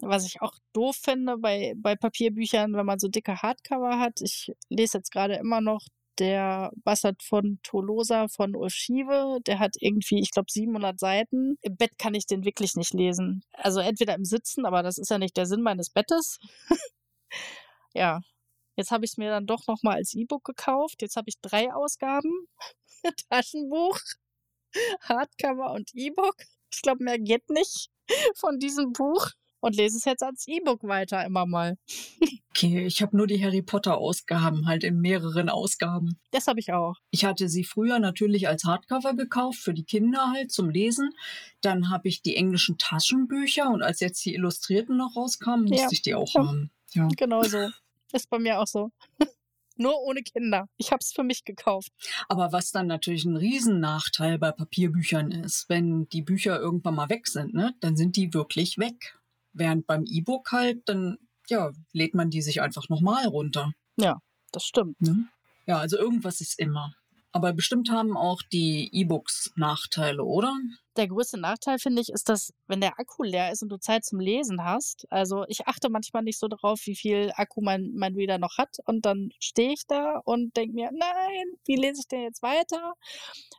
was 0.00 0.24
ich 0.24 0.40
auch 0.40 0.54
doof 0.72 0.96
finde 0.96 1.36
bei, 1.36 1.74
bei 1.76 1.94
Papierbüchern, 1.94 2.72
wenn 2.74 2.86
man 2.86 2.98
so 2.98 3.08
dicke 3.08 3.42
Hardcover 3.42 3.98
hat. 3.98 4.20
Ich 4.22 4.52
lese 4.70 4.98
jetzt 4.98 5.12
gerade 5.12 5.34
immer 5.34 5.60
noch 5.60 5.82
der 6.18 6.72
Bastard 6.84 7.22
von 7.22 7.60
Tolosa 7.62 8.28
von 8.28 8.56
Ulf 8.56 8.74
der 9.46 9.58
hat 9.58 9.76
irgendwie, 9.80 10.20
ich 10.20 10.30
glaube, 10.30 10.50
700 10.50 10.98
Seiten. 10.98 11.56
Im 11.62 11.76
Bett 11.76 11.98
kann 11.98 12.14
ich 12.14 12.26
den 12.26 12.44
wirklich 12.44 12.74
nicht 12.74 12.92
lesen. 12.92 13.42
Also 13.52 13.80
entweder 13.80 14.14
im 14.14 14.24
Sitzen, 14.24 14.66
aber 14.66 14.82
das 14.82 14.98
ist 14.98 15.10
ja 15.10 15.18
nicht 15.18 15.36
der 15.36 15.46
Sinn 15.46 15.62
meines 15.62 15.90
Bettes. 15.90 16.38
ja, 17.94 18.20
Jetzt 18.78 18.92
habe 18.92 19.04
ich 19.04 19.10
es 19.10 19.16
mir 19.16 19.30
dann 19.30 19.46
doch 19.46 19.66
nochmal 19.66 19.96
als 19.96 20.14
E-Book 20.14 20.44
gekauft. 20.44 21.02
Jetzt 21.02 21.16
habe 21.16 21.28
ich 21.28 21.40
drei 21.40 21.74
Ausgaben. 21.74 22.46
Taschenbuch, 23.28 23.98
Hardcover 25.00 25.72
und 25.72 25.90
E-Book. 25.94 26.36
Ich 26.72 26.82
glaube, 26.82 27.02
mehr 27.02 27.18
geht 27.18 27.50
nicht 27.50 27.90
von 28.36 28.60
diesem 28.60 28.92
Buch. 28.92 29.30
Und 29.60 29.76
lese 29.76 29.96
es 29.96 30.04
jetzt 30.04 30.22
als 30.22 30.46
E-Book 30.46 30.84
weiter 30.84 31.24
immer 31.24 31.46
mal. 31.46 31.76
okay, 32.50 32.86
ich 32.86 33.02
habe 33.02 33.16
nur 33.16 33.26
die 33.26 33.42
Harry 33.42 33.62
Potter-Ausgaben, 33.62 34.66
halt 34.66 34.84
in 34.84 35.00
mehreren 35.00 35.48
Ausgaben. 35.48 36.18
Das 36.30 36.46
habe 36.46 36.60
ich 36.60 36.72
auch. 36.72 36.94
Ich 37.10 37.24
hatte 37.24 37.48
sie 37.48 37.64
früher 37.64 37.98
natürlich 37.98 38.48
als 38.48 38.64
Hardcover 38.64 39.14
gekauft, 39.14 39.58
für 39.58 39.74
die 39.74 39.84
Kinder 39.84 40.32
halt 40.32 40.52
zum 40.52 40.70
Lesen. 40.70 41.10
Dann 41.60 41.90
habe 41.90 42.08
ich 42.08 42.22
die 42.22 42.36
englischen 42.36 42.78
Taschenbücher 42.78 43.70
und 43.70 43.82
als 43.82 44.00
jetzt 44.00 44.24
die 44.24 44.34
Illustrierten 44.34 44.96
noch 44.96 45.16
rauskamen, 45.16 45.66
musste 45.66 45.84
ja. 45.84 45.88
ich 45.92 46.02
die 46.02 46.14
auch 46.14 46.32
ja. 46.34 46.46
haben. 46.46 46.70
Ja. 46.92 47.08
Genau 47.16 47.42
so. 47.42 47.68
Ist 48.12 48.30
bei 48.30 48.38
mir 48.38 48.60
auch 48.60 48.66
so. 48.66 48.90
Nur 49.76 50.00
ohne 50.02 50.22
Kinder. 50.22 50.68
Ich 50.76 50.90
habe 50.90 50.98
es 51.00 51.12
für 51.12 51.22
mich 51.22 51.44
gekauft. 51.44 51.92
Aber 52.28 52.50
was 52.50 52.72
dann 52.72 52.88
natürlich 52.88 53.24
ein 53.24 53.36
Riesennachteil 53.36 54.38
bei 54.38 54.50
Papierbüchern 54.50 55.30
ist, 55.30 55.68
wenn 55.68 56.08
die 56.08 56.22
Bücher 56.22 56.58
irgendwann 56.58 56.96
mal 56.96 57.08
weg 57.08 57.28
sind, 57.28 57.54
ne, 57.54 57.74
dann 57.80 57.96
sind 57.96 58.16
die 58.16 58.34
wirklich 58.34 58.78
weg. 58.78 59.16
Während 59.52 59.86
beim 59.86 60.04
E-Book 60.06 60.52
halt, 60.52 60.88
dann 60.88 61.18
ja, 61.48 61.70
lädt 61.92 62.14
man 62.14 62.30
die 62.30 62.42
sich 62.42 62.60
einfach 62.60 62.88
nochmal 62.88 63.26
runter. 63.26 63.72
Ja, 63.96 64.18
das 64.52 64.64
stimmt. 64.64 65.00
Ne? 65.00 65.28
Ja, 65.66 65.78
also 65.78 65.98
irgendwas 65.98 66.40
ist 66.40 66.58
immer. 66.58 66.94
Aber 67.38 67.52
bestimmt 67.52 67.88
haben 67.92 68.16
auch 68.16 68.42
die 68.52 68.90
E-Books 68.92 69.52
Nachteile, 69.54 70.24
oder? 70.24 70.52
Der 70.96 71.06
größte 71.06 71.38
Nachteil, 71.38 71.78
finde 71.78 72.02
ich, 72.02 72.08
ist, 72.08 72.28
dass, 72.28 72.52
wenn 72.66 72.80
der 72.80 72.98
Akku 72.98 73.22
leer 73.22 73.52
ist 73.52 73.62
und 73.62 73.68
du 73.68 73.76
Zeit 73.76 74.04
zum 74.04 74.18
Lesen 74.18 74.64
hast, 74.64 75.06
also 75.08 75.44
ich 75.46 75.68
achte 75.68 75.88
manchmal 75.88 76.24
nicht 76.24 76.40
so 76.40 76.48
darauf, 76.48 76.80
wie 76.86 76.96
viel 76.96 77.30
Akku 77.36 77.60
mein, 77.60 77.92
mein 77.94 78.16
Reader 78.16 78.38
noch 78.38 78.58
hat. 78.58 78.78
Und 78.86 79.06
dann 79.06 79.28
stehe 79.38 79.72
ich 79.72 79.86
da 79.86 80.20
und 80.24 80.56
denke 80.56 80.74
mir, 80.74 80.90
nein, 80.92 81.44
wie 81.64 81.76
lese 81.76 82.00
ich 82.00 82.08
denn 82.08 82.22
jetzt 82.22 82.42
weiter? 82.42 82.94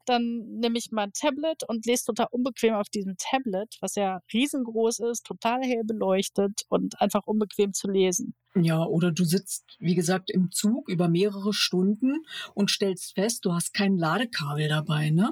Dann 0.06 0.44
nehme 0.60 0.78
ich 0.78 0.92
mal 0.92 1.04
ein 1.04 1.14
Tablet 1.14 1.64
und 1.70 1.86
lese 1.86 2.04
total 2.04 2.28
unbequem 2.32 2.74
auf 2.74 2.90
diesem 2.90 3.16
Tablet, 3.18 3.78
was 3.80 3.96
ja 3.96 4.20
riesengroß 4.34 5.00
ist, 5.00 5.26
total 5.26 5.62
hell 5.62 5.86
beleuchtet 5.86 6.64
und 6.68 7.00
einfach 7.00 7.28
unbequem 7.28 7.72
zu 7.72 7.90
lesen. 7.90 8.36
Ja, 8.64 8.84
oder 8.84 9.12
du 9.12 9.24
sitzt, 9.24 9.78
wie 9.80 9.96
gesagt, 9.96 10.30
im 10.30 10.52
Zug 10.52 10.90
über 10.90 11.08
mehrere 11.08 11.54
Stunden 11.54 12.26
und 12.54 12.72
stellst 12.72 13.16
fest, 13.16 13.46
du 13.46 13.54
hast 13.54 13.74
kein 13.74 13.98
Ladekabel 13.98 14.68
dabei, 14.68 15.10
ne? 15.10 15.32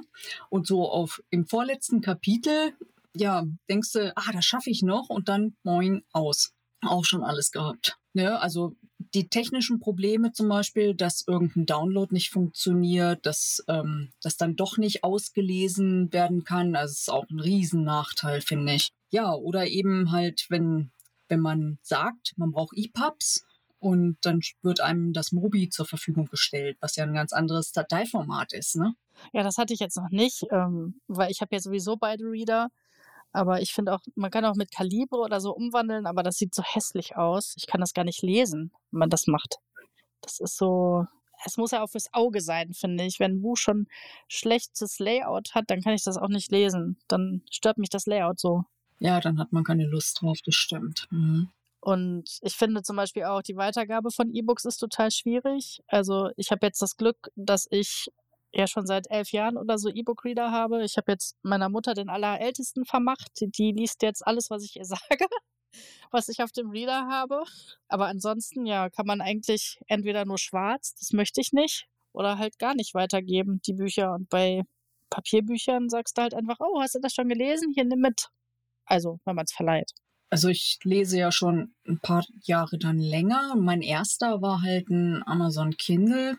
Und 0.50 0.66
so 0.66 0.88
auf 0.88 1.22
im 1.30 1.46
vorletzten 1.46 2.00
Kapitel, 2.00 2.72
ja, 3.14 3.44
denkst 3.68 3.92
du, 3.92 4.16
ah, 4.16 4.32
das 4.32 4.44
schaffe 4.44 4.70
ich 4.70 4.82
noch 4.82 5.08
und 5.08 5.28
dann 5.28 5.56
moin 5.62 6.02
aus. 6.12 6.52
Auch 6.80 7.04
schon 7.04 7.24
alles 7.24 7.50
gehabt. 7.50 7.98
Ne? 8.12 8.40
Also 8.40 8.76
die 9.14 9.28
technischen 9.28 9.80
Probleme 9.80 10.32
zum 10.32 10.48
Beispiel, 10.48 10.94
dass 10.94 11.24
irgendein 11.26 11.66
Download 11.66 12.12
nicht 12.12 12.30
funktioniert, 12.30 13.24
dass 13.26 13.64
ähm, 13.68 14.10
das 14.20 14.36
dann 14.36 14.56
doch 14.56 14.76
nicht 14.76 15.04
ausgelesen 15.04 16.12
werden 16.12 16.44
kann, 16.44 16.76
also 16.76 16.92
ist 16.92 17.10
auch 17.10 17.28
ein 17.30 17.40
Riesennachteil, 17.40 18.40
finde 18.40 18.74
ich. 18.74 18.90
Ja, 19.10 19.32
oder 19.34 19.66
eben 19.66 20.12
halt, 20.12 20.46
wenn 20.48 20.90
wenn 21.28 21.40
man 21.40 21.78
sagt, 21.82 22.34
man 22.36 22.52
braucht 22.52 22.76
EPUBs 22.76 23.44
und 23.78 24.18
dann 24.22 24.40
wird 24.62 24.80
einem 24.80 25.12
das 25.12 25.32
Mobi 25.32 25.68
zur 25.68 25.86
Verfügung 25.86 26.26
gestellt, 26.26 26.76
was 26.80 26.96
ja 26.96 27.04
ein 27.04 27.14
ganz 27.14 27.32
anderes 27.32 27.72
Dateiformat 27.72 28.52
ist, 28.52 28.76
ne? 28.76 28.94
Ja, 29.32 29.42
das 29.42 29.58
hatte 29.58 29.74
ich 29.74 29.80
jetzt 29.80 29.96
noch 29.96 30.10
nicht, 30.10 30.44
ähm, 30.50 31.00
weil 31.08 31.30
ich 31.30 31.40
habe 31.40 31.54
ja 31.54 31.60
sowieso 31.60 31.96
beide 31.96 32.24
Reader. 32.24 32.70
Aber 33.32 33.60
ich 33.60 33.72
finde 33.74 33.94
auch, 33.94 34.00
man 34.14 34.30
kann 34.30 34.44
auch 34.44 34.54
mit 34.54 34.72
Kalibre 34.72 35.20
oder 35.20 35.40
so 35.40 35.54
umwandeln, 35.54 36.06
aber 36.06 36.22
das 36.22 36.36
sieht 36.36 36.54
so 36.54 36.62
hässlich 36.62 37.16
aus. 37.16 37.54
Ich 37.56 37.66
kann 37.66 37.80
das 37.80 37.92
gar 37.92 38.04
nicht 38.04 38.22
lesen, 38.22 38.72
wenn 38.90 39.00
man 39.00 39.10
das 39.10 39.26
macht. 39.26 39.56
Das 40.22 40.40
ist 40.40 40.56
so, 40.56 41.06
es 41.44 41.56
muss 41.56 41.72
ja 41.72 41.82
auch 41.82 41.88
fürs 41.90 42.12
Auge 42.12 42.40
sein, 42.40 42.72
finde 42.72 43.04
ich. 43.04 43.20
Wenn 43.20 43.32
ein 43.32 43.42
Buch 43.42 43.56
schon 43.56 43.86
schlechtes 44.28 44.98
Layout 44.98 45.54
hat, 45.54 45.64
dann 45.68 45.82
kann 45.82 45.94
ich 45.94 46.04
das 46.04 46.16
auch 46.16 46.28
nicht 46.28 46.50
lesen. 46.50 46.98
Dann 47.06 47.42
stört 47.50 47.78
mich 47.78 47.90
das 47.90 48.06
Layout 48.06 48.40
so. 48.40 48.64
Ja, 49.00 49.20
dann 49.20 49.38
hat 49.38 49.52
man 49.52 49.64
keine 49.64 49.86
Lust 49.86 50.20
drauf, 50.20 50.38
das 50.44 50.54
stimmt. 50.54 51.06
Mhm. 51.10 51.50
Und 51.80 52.38
ich 52.42 52.56
finde 52.56 52.82
zum 52.82 52.96
Beispiel 52.96 53.24
auch, 53.24 53.42
die 53.42 53.56
Weitergabe 53.56 54.10
von 54.10 54.34
E-Books 54.34 54.64
ist 54.64 54.78
total 54.78 55.10
schwierig. 55.10 55.80
Also 55.86 56.30
ich 56.36 56.50
habe 56.50 56.66
jetzt 56.66 56.82
das 56.82 56.96
Glück, 56.96 57.30
dass 57.36 57.68
ich 57.70 58.08
ja 58.52 58.66
schon 58.66 58.86
seit 58.86 59.10
elf 59.10 59.30
Jahren 59.30 59.56
oder 59.56 59.78
so 59.78 59.88
E-Book-Reader 59.88 60.50
habe. 60.50 60.84
Ich 60.84 60.96
habe 60.96 61.12
jetzt 61.12 61.36
meiner 61.42 61.68
Mutter 61.68 61.94
den 61.94 62.08
Allerältesten 62.08 62.84
vermacht. 62.84 63.30
Die, 63.40 63.72
liest 63.72 64.02
jetzt 64.02 64.26
alles, 64.26 64.50
was 64.50 64.64
ich 64.64 64.76
ihr 64.76 64.84
sage, 64.84 65.26
was 66.10 66.28
ich 66.28 66.42
auf 66.42 66.50
dem 66.52 66.70
Reader 66.70 67.06
habe. 67.06 67.44
Aber 67.88 68.06
ansonsten, 68.06 68.66
ja, 68.66 68.90
kann 68.90 69.06
man 69.06 69.20
eigentlich 69.20 69.80
entweder 69.86 70.24
nur 70.24 70.38
schwarz, 70.38 70.94
das 70.94 71.12
möchte 71.12 71.40
ich 71.40 71.52
nicht, 71.52 71.86
oder 72.12 72.38
halt 72.38 72.58
gar 72.58 72.74
nicht 72.74 72.94
weitergeben, 72.94 73.60
die 73.66 73.74
Bücher. 73.74 74.14
Und 74.14 74.28
bei 74.28 74.64
Papierbüchern 75.10 75.88
sagst 75.88 76.18
du 76.18 76.22
halt 76.22 76.34
einfach, 76.34 76.56
oh, 76.60 76.80
hast 76.80 76.96
du 76.96 77.00
das 77.00 77.14
schon 77.14 77.28
gelesen? 77.28 77.72
Hier, 77.74 77.84
nimm 77.84 78.00
mit. 78.00 78.28
Also, 78.88 79.20
wenn 79.24 79.36
man 79.36 79.44
es 79.44 79.52
verleiht. 79.52 79.92
Also 80.30 80.48
ich 80.48 80.78
lese 80.82 81.18
ja 81.18 81.32
schon 81.32 81.74
ein 81.86 82.00
paar 82.00 82.24
Jahre 82.42 82.78
dann 82.78 82.98
länger. 82.98 83.54
Mein 83.56 83.80
erster 83.80 84.42
war 84.42 84.62
halt 84.62 84.90
ein 84.90 85.22
Amazon 85.26 85.76
Kindle 85.76 86.36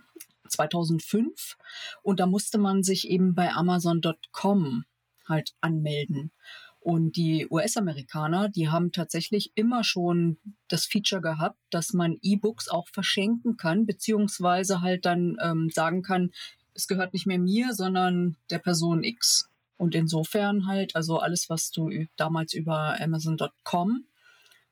2005 0.47 1.57
und 2.03 2.19
da 2.19 2.25
musste 2.25 2.57
man 2.57 2.83
sich 2.83 3.07
eben 3.09 3.33
bei 3.33 3.51
Amazon.com 3.51 4.85
halt 5.27 5.53
anmelden. 5.61 6.31
Und 6.79 7.17
die 7.17 7.45
US-Amerikaner, 7.49 8.49
die 8.49 8.69
haben 8.69 8.91
tatsächlich 8.91 9.51
immer 9.55 9.83
schon 9.83 10.37
das 10.69 10.85
Feature 10.85 11.21
gehabt, 11.21 11.59
dass 11.71 11.93
man 11.93 12.17
E-Books 12.21 12.69
auch 12.69 12.87
verschenken 12.87 13.57
kann, 13.57 13.85
beziehungsweise 13.85 14.81
halt 14.81 15.05
dann 15.05 15.37
ähm, 15.41 15.69
sagen 15.71 16.03
kann, 16.03 16.31
es 16.73 16.87
gehört 16.87 17.13
nicht 17.13 17.25
mehr 17.25 17.39
mir, 17.39 17.73
sondern 17.73 18.37
der 18.49 18.59
Person 18.59 19.03
X. 19.03 19.49
Und 19.79 19.95
insofern 19.95 20.67
halt, 20.67 20.97
also 20.97 21.19
alles, 21.19 21.49
was 21.49 21.71
du 21.71 21.89
damals 22.17 22.53
über 22.53 22.99
Amazon.com 22.99 24.03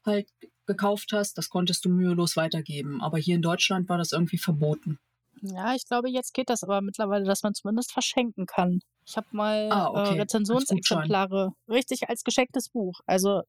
halt 0.06 0.28
gekauft 0.66 1.14
hast, 1.14 1.38
das 1.38 1.50
konntest 1.50 1.86
du 1.86 1.90
mühelos 1.90 2.36
weitergeben. 2.36 3.02
Aber 3.02 3.18
hier 3.18 3.36
in 3.36 3.42
Deutschland 3.42 3.88
war 3.88 3.98
das 3.98 4.12
irgendwie 4.12 4.38
verboten. 4.38 5.00
Ja, 5.42 5.74
ich 5.76 5.86
glaube, 5.86 6.10
jetzt 6.10 6.34
geht 6.34 6.50
das 6.50 6.62
aber 6.62 6.82
mittlerweile, 6.82 7.24
dass 7.24 7.42
man 7.42 7.54
zumindest 7.54 7.94
verschenken 7.94 8.48
kann. 8.48 8.82
Ich 9.06 9.16
habe 9.16 9.28
mal 9.32 9.70
ah, 9.72 9.88
okay. 9.92 10.18
äh, 10.18 10.22
Rezensionsexemplare, 10.22 11.54
richtig 11.70 12.10
als 12.10 12.26
geschenktes 12.26 12.68
Buch. 12.68 13.00
Also 13.06 13.44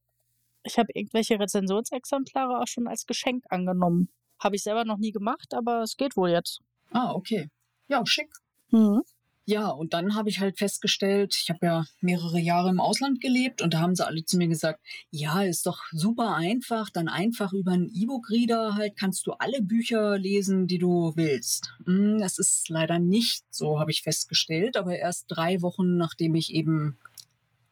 ich 0.62 0.79
habe 0.79 0.93
irgendwelche 0.95 1.41
Rezensionsexemplare 1.41 2.61
auch 2.61 2.69
schon 2.69 2.87
als 2.87 3.05
Geschenk 3.05 3.45
angenommen. 3.49 4.11
Habe 4.38 4.55
ich 4.55 4.62
selber 4.62 4.85
noch 4.85 4.99
nie 4.99 5.11
gemacht, 5.11 5.55
aber 5.55 5.83
es 5.83 5.97
geht 5.97 6.17
wohl 6.17 6.31
jetzt. 6.31 6.61
Ah, 6.93 7.12
okay. 7.15 7.49
Ja, 7.88 8.07
schick. 8.07 8.31
Mhm. 8.71 9.03
Ja, 9.49 9.69
und 9.71 9.95
dann 9.95 10.14
habe 10.14 10.28
ich 10.28 10.40
halt 10.40 10.59
festgestellt, 10.59 11.35
ich 11.40 11.49
habe 11.49 11.64
ja 11.64 11.87
mehrere 12.02 12.38
Jahre 12.38 12.69
im 12.69 12.81
Ausland 12.81 13.19
gelebt 13.23 13.62
und 13.62 13.73
da 13.73 13.78
haben 13.81 13.95
sie 13.95 14.07
alle 14.07 14.23
zu 14.23 14.37
mir 14.37 14.47
gesagt, 14.47 14.78
ja, 15.11 15.43
ist 15.43 15.64
doch 15.64 15.85
super 15.90 16.35
einfach, 16.35 16.90
dann 16.90 17.09
einfach 17.09 17.55
über 17.55 17.73
einen 17.73 17.88
E-Book-Reader 17.88 18.75
halt 18.75 18.99
kannst 18.99 19.26
du 19.26 19.33
alle 19.33 19.62
Bücher 19.62 20.19
lesen, 20.19 20.67
die 20.67 20.76
du 20.76 21.12
willst. 21.17 21.73
Hm, 21.87 22.19
das 22.19 22.38
ist 22.38 22.69
leider 22.69 22.99
nicht 22.99 23.43
so, 23.50 23.81
habe 23.81 23.90
ich 23.90 24.02
festgestellt, 24.02 24.76
aber 24.76 24.99
erst 24.99 25.25
drei 25.28 25.62
Wochen 25.62 25.97
nachdem 25.97 26.35
ich 26.35 26.52
eben 26.52 26.99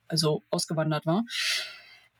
also 0.09 0.45
ausgewandert 0.49 1.05
war. 1.05 1.25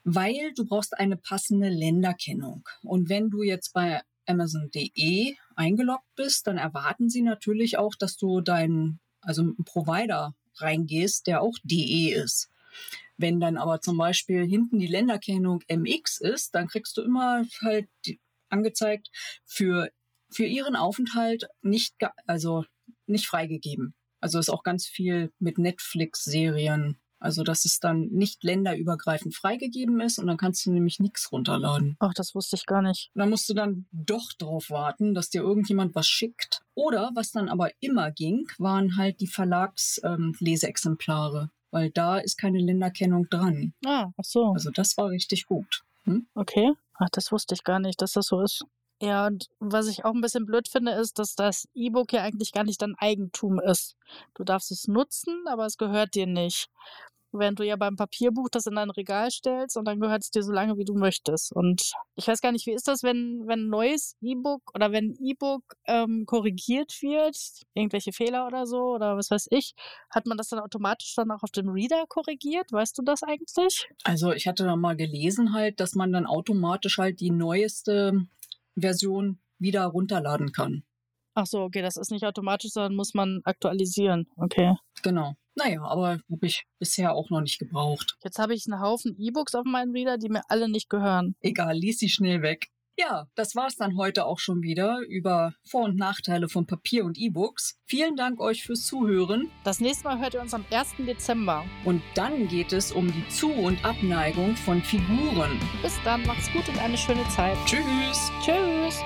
weil 0.03 0.53
du 0.55 0.65
brauchst 0.65 0.95
eine 0.99 1.17
passende 1.17 1.69
Länderkennung. 1.69 2.63
Und 2.83 3.09
wenn 3.09 3.31
du 3.31 3.41
jetzt 3.41 3.73
bei 3.73 4.01
Amazon.de 4.27 5.35
eingeloggt 5.55 6.15
bist, 6.15 6.45
dann 6.45 6.57
erwarten 6.57 7.09
sie 7.09 7.23
natürlich 7.23 7.79
auch, 7.79 7.95
dass 7.95 8.17
du 8.17 8.41
deinen, 8.41 8.99
also 9.21 9.41
einen 9.41 9.63
Provider 9.65 10.35
reingehst, 10.55 11.27
der 11.27 11.41
auch 11.41 11.55
DE 11.63 12.11
ist. 12.11 12.49
Wenn 13.17 13.39
dann 13.39 13.57
aber 13.57 13.81
zum 13.81 13.97
Beispiel 13.97 14.45
hinten 14.45 14.79
die 14.79 14.87
Länderkennung 14.87 15.63
MX 15.69 16.19
ist, 16.21 16.53
dann 16.53 16.67
kriegst 16.67 16.97
du 16.97 17.01
immer 17.01 17.43
halt 17.61 17.87
angezeigt 18.49 19.09
für, 19.45 19.89
für 20.29 20.45
ihren 20.45 20.75
Aufenthalt 20.75 21.47
nicht, 21.61 21.95
also 22.27 22.63
nicht 23.07 23.27
freigegeben. 23.27 23.95
Also 24.19 24.39
ist 24.39 24.49
auch 24.49 24.63
ganz 24.63 24.85
viel 24.85 25.31
mit 25.39 25.57
Netflix-Serien 25.57 26.97
also, 27.19 27.43
dass 27.43 27.65
es 27.65 27.79
dann 27.79 28.07
nicht 28.07 28.43
länderübergreifend 28.43 29.35
freigegeben 29.35 29.99
ist 30.01 30.17
und 30.19 30.27
dann 30.27 30.37
kannst 30.37 30.65
du 30.65 30.71
nämlich 30.71 30.99
nichts 30.99 31.31
runterladen. 31.31 31.95
Ach, 31.99 32.13
das 32.13 32.35
wusste 32.35 32.55
ich 32.55 32.65
gar 32.65 32.81
nicht. 32.81 33.11
Da 33.15 33.25
musst 33.25 33.49
du 33.49 33.53
dann 33.53 33.87
doch 33.91 34.31
drauf 34.37 34.69
warten, 34.69 35.13
dass 35.13 35.29
dir 35.29 35.41
irgendjemand 35.41 35.95
was 35.95 36.07
schickt. 36.07 36.61
Oder 36.75 37.11
was 37.15 37.31
dann 37.31 37.49
aber 37.49 37.71
immer 37.79 38.11
ging, 38.11 38.47
waren 38.59 38.95
halt 38.97 39.19
die 39.19 39.27
Verlagsleseexemplare, 39.27 41.41
ähm, 41.41 41.49
weil 41.71 41.89
da 41.89 42.19
ist 42.19 42.37
keine 42.37 42.59
Länderkennung 42.59 43.27
dran. 43.29 43.73
Ah, 43.85 44.11
ach 44.15 44.25
so. 44.25 44.51
Also 44.53 44.69
das 44.71 44.95
war 44.97 45.09
richtig 45.09 45.47
gut. 45.47 45.83
Hm? 46.03 46.27
Okay. 46.35 46.73
Ach, 46.99 47.09
das 47.11 47.31
wusste 47.31 47.55
ich 47.55 47.63
gar 47.63 47.79
nicht, 47.79 47.99
dass 48.01 48.13
das 48.13 48.27
so 48.27 48.41
ist. 48.41 48.63
Ja, 48.99 49.27
und 49.27 49.47
was 49.59 49.87
ich 49.87 50.05
auch 50.05 50.13
ein 50.13 50.21
bisschen 50.21 50.45
blöd 50.45 50.67
finde, 50.67 50.93
ist, 50.93 51.19
dass 51.19 51.35
das 51.35 51.67
E-Book 51.75 52.13
ja 52.13 52.23
eigentlich 52.23 52.51
gar 52.51 52.63
nicht 52.63 52.81
dein 52.81 52.95
Eigentum 52.97 53.59
ist. 53.59 53.95
Du 54.33 54.43
darfst 54.43 54.71
es 54.71 54.87
nutzen, 54.87 55.43
aber 55.47 55.65
es 55.67 55.77
gehört 55.77 56.15
dir 56.15 56.25
nicht. 56.25 56.69
Während 57.31 57.59
du 57.59 57.63
ja 57.63 57.75
beim 57.75 57.97
Papierbuch 57.97 58.49
das 58.49 58.65
in 58.65 58.75
dein 58.75 58.89
Regal 58.89 59.29
stellst 59.29 59.77
und 59.77 59.85
dann 59.85 59.99
gehört 59.99 60.23
es 60.23 60.31
dir 60.31 60.41
so 60.41 60.51
lange, 60.51 60.77
wie 60.77 60.85
du 60.85 60.95
möchtest. 60.95 61.51
Und 61.51 61.91
ich 62.15 62.27
weiß 62.27 62.41
gar 62.41 62.51
nicht, 62.51 62.65
wie 62.65 62.71
ist 62.71 62.87
das, 62.87 63.03
wenn, 63.03 63.43
wenn 63.45 63.65
ein 63.65 63.69
neues 63.69 64.15
E-Book 64.21 64.61
oder 64.73 64.91
wenn 64.91 65.11
ein 65.11 65.17
E-Book 65.19 65.61
ähm, 65.85 66.25
korrigiert 66.25 66.93
wird, 67.01 67.37
irgendwelche 67.75 68.13
Fehler 68.13 68.47
oder 68.47 68.65
so 68.65 68.95
oder 68.95 69.17
was 69.17 69.29
weiß 69.29 69.47
ich, 69.51 69.75
hat 70.09 70.25
man 70.25 70.37
das 70.37 70.47
dann 70.47 70.59
automatisch 70.59 71.13
dann 71.15 71.29
auch 71.29 71.43
auf 71.43 71.51
dem 71.51 71.69
Reader 71.69 72.05
korrigiert? 72.07 72.71
Weißt 72.71 72.97
du 72.97 73.03
das 73.03 73.21
eigentlich? 73.21 73.87
Also 74.03 74.31
ich 74.31 74.47
hatte 74.47 74.63
da 74.63 74.75
mal 74.75 74.95
gelesen 74.95 75.53
halt, 75.53 75.79
dass 75.81 75.93
man 75.93 76.13
dann 76.13 76.25
automatisch 76.25 76.97
halt 76.97 77.19
die 77.19 77.31
neueste 77.31 78.25
Version 78.79 79.39
wieder 79.59 79.85
runterladen 79.85 80.51
kann. 80.51 80.83
Ach 81.33 81.45
so, 81.45 81.61
okay, 81.61 81.81
das 81.81 81.97
ist 81.97 82.11
nicht 82.11 82.25
automatisch, 82.25 82.71
sondern 82.71 82.95
muss 82.95 83.13
man 83.13 83.41
aktualisieren. 83.43 84.27
Okay. 84.37 84.75
Genau. 85.03 85.35
Naja, 85.55 85.83
aber 85.83 86.19
habe 86.31 86.45
ich 86.45 86.65
bisher 86.79 87.13
auch 87.13 87.29
noch 87.29 87.41
nicht 87.41 87.59
gebraucht. 87.59 88.17
Jetzt 88.23 88.39
habe 88.39 88.53
ich 88.53 88.65
einen 88.67 88.81
Haufen 88.81 89.15
E-Books 89.17 89.55
auf 89.55 89.65
meinem 89.65 89.91
Reader, 89.91 90.17
die 90.17 90.29
mir 90.29 90.41
alle 90.49 90.69
nicht 90.69 90.89
gehören. 90.89 91.35
Egal, 91.41 91.75
lies 91.75 91.97
sie 91.97 92.09
schnell 92.09 92.41
weg. 92.41 92.69
Ja, 92.99 93.27
das 93.35 93.55
war's 93.55 93.75
dann 93.75 93.95
heute 93.95 94.25
auch 94.25 94.39
schon 94.39 94.63
wieder 94.63 95.01
über 95.07 95.53
Vor- 95.63 95.83
und 95.83 95.97
Nachteile 95.97 96.49
von 96.49 96.65
Papier 96.65 97.05
und 97.05 97.15
E-Books. 97.19 97.77
Vielen 97.85 98.15
Dank 98.15 98.39
euch 98.39 98.63
fürs 98.63 98.87
Zuhören. 98.87 99.51
Das 99.63 99.79
nächste 99.79 100.05
Mal 100.05 100.19
hört 100.19 100.33
ihr 100.33 100.41
uns 100.41 100.55
am 100.55 100.65
1. 100.71 100.95
Dezember. 101.05 101.63
Und 101.85 102.01
dann 102.15 102.47
geht 102.47 102.73
es 102.73 102.91
um 102.91 103.11
die 103.11 103.27
Zu- 103.29 103.53
und 103.53 103.85
Abneigung 103.85 104.55
von 104.55 104.81
Figuren. 104.81 105.59
Bis 105.83 105.93
dann, 106.03 106.25
macht's 106.25 106.51
gut 106.51 106.67
und 106.69 106.79
eine 106.79 106.97
schöne 106.97 107.27
Zeit. 107.29 107.57
Tschüss. 107.67 108.31
Tschüss. 108.43 108.99